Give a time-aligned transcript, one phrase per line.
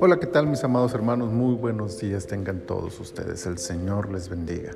[0.00, 1.32] Hola, ¿qué tal mis amados hermanos?
[1.32, 3.46] Muy buenos días tengan todos ustedes.
[3.46, 4.70] El Señor les bendiga.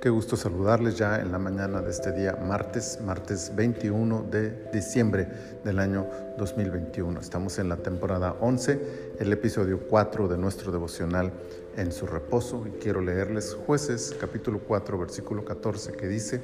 [0.00, 5.26] Qué gusto saludarles ya en la mañana de este día, martes, martes 21 de diciembre
[5.64, 6.06] del año
[6.38, 7.18] 2021.
[7.18, 11.32] Estamos en la temporada 11, el episodio 4 de nuestro devocional
[11.76, 12.64] en su reposo.
[12.68, 16.40] Y quiero leerles jueces capítulo 4, versículo 14, que dice,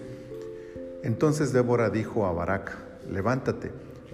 [1.05, 2.77] Entonces Débora dijo a Barak,
[3.09, 3.71] levántate,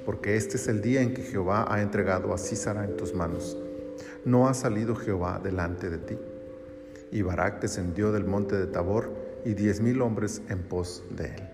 [0.06, 3.58] porque este es el día en que Jehová ha entregado a Císara en tus manos
[4.26, 6.18] no ha salido Jehová delante de ti.
[7.12, 9.08] Y Barak descendió del monte de Tabor
[9.44, 11.48] y diez mil hombres en pos de él.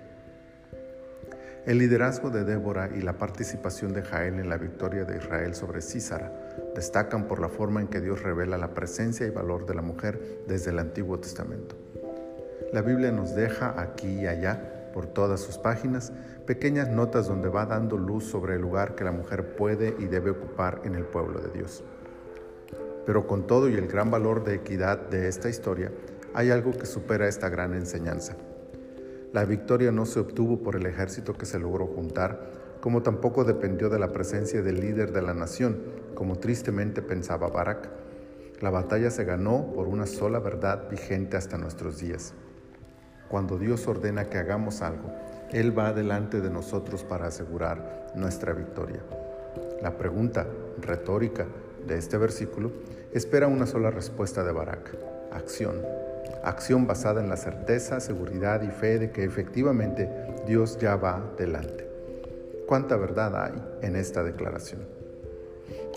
[1.66, 5.82] El liderazgo de Débora y la participación de Jael en la victoria de Israel sobre
[5.82, 6.32] Císara
[6.74, 10.42] destacan por la forma en que Dios revela la presencia y valor de la mujer
[10.48, 11.76] desde el Antiguo Testamento.
[12.72, 16.12] La Biblia nos deja aquí y allá, por todas sus páginas,
[16.46, 20.30] pequeñas notas donde va dando luz sobre el lugar que la mujer puede y debe
[20.30, 21.82] ocupar en el pueblo de Dios.
[23.06, 25.90] Pero con todo y el gran valor de equidad de esta historia,
[26.34, 28.36] hay algo que supera esta gran enseñanza.
[29.32, 33.88] La victoria no se obtuvo por el ejército que se logró juntar, como tampoco dependió
[33.88, 35.78] de la presencia del líder de la nación,
[36.14, 37.88] como tristemente pensaba Barak.
[38.60, 42.34] La batalla se ganó por una sola verdad vigente hasta nuestros días.
[43.32, 45.10] Cuando Dios ordena que hagamos algo,
[45.52, 49.00] Él va delante de nosotros para asegurar nuestra victoria.
[49.80, 50.46] La pregunta
[50.78, 51.46] retórica
[51.86, 52.70] de este versículo
[53.14, 54.94] espera una sola respuesta de Barak,
[55.32, 55.76] acción.
[56.44, 60.10] Acción basada en la certeza, seguridad y fe de que efectivamente
[60.46, 61.88] Dios ya va delante.
[62.66, 64.82] ¿Cuánta verdad hay en esta declaración?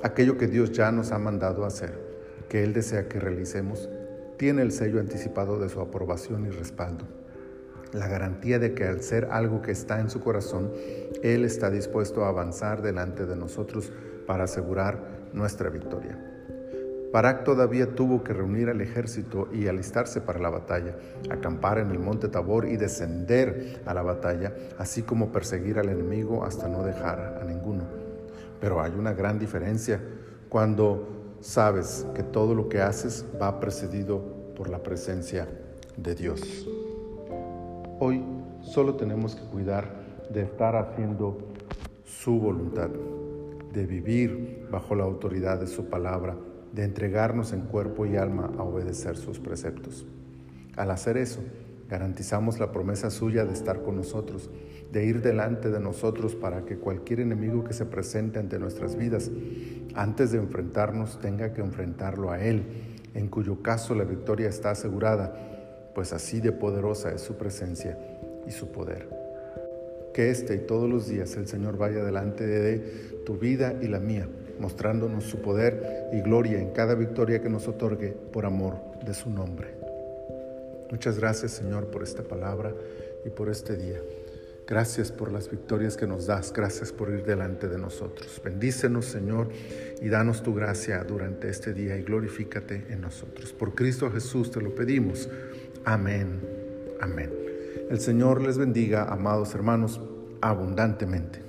[0.04, 2.00] Aquello que Dios ya nos ha mandado hacer,
[2.48, 3.90] que Él desea que realicemos,
[4.38, 7.04] tiene el sello anticipado de su aprobación y respaldo.
[7.96, 10.70] La garantía de que al ser algo que está en su corazón,
[11.24, 13.90] Él está dispuesto a avanzar delante de nosotros
[14.28, 15.00] para asegurar
[15.32, 16.20] nuestra victoria.
[17.14, 20.98] Barak todavía tuvo que reunir al ejército y alistarse para la batalla,
[21.30, 26.44] acampar en el monte Tabor y descender a la batalla, así como perseguir al enemigo
[26.44, 27.86] hasta no dejar a ninguno.
[28.60, 30.02] Pero hay una gran diferencia
[30.50, 34.20] cuando sabes que todo lo que haces va precedido
[34.54, 35.48] por la presencia
[35.96, 36.68] de Dios.
[37.98, 38.22] Hoy
[38.62, 39.90] solo tenemos que cuidar
[40.30, 41.38] de estar haciendo
[42.04, 42.90] su voluntad
[43.72, 46.36] de vivir bajo la autoridad de su palabra,
[46.74, 50.06] de entregarnos en cuerpo y alma a obedecer sus preceptos.
[50.76, 51.40] Al hacer eso,
[51.90, 54.50] garantizamos la promesa suya de estar con nosotros,
[54.92, 59.32] de ir delante de nosotros para que cualquier enemigo que se presente ante nuestras vidas,
[59.94, 62.64] antes de enfrentarnos, tenga que enfrentarlo a Él,
[63.14, 65.55] en cuyo caso la victoria está asegurada,
[65.96, 67.98] pues así de poderosa es su presencia
[68.46, 69.08] y su poder.
[70.14, 72.78] Que este y todos los días el Señor vaya delante de
[73.26, 74.28] tu vida y la mía,
[74.60, 79.30] mostrándonos su poder y gloria en cada victoria que nos otorgue por amor de su
[79.30, 79.70] nombre.
[80.92, 82.74] Muchas gracias Señor por esta palabra
[83.26, 84.00] y por este día.
[84.68, 86.52] Gracias por las victorias que nos das.
[86.52, 88.42] Gracias por ir delante de nosotros.
[88.44, 89.50] Bendícenos, Señor,
[90.02, 93.54] y danos tu gracia durante este día y glorifícate en nosotros.
[93.54, 95.30] Por Cristo Jesús te lo pedimos.
[95.84, 96.42] Amén.
[97.00, 97.32] Amén.
[97.90, 100.02] El Señor les bendiga, amados hermanos,
[100.42, 101.45] abundantemente.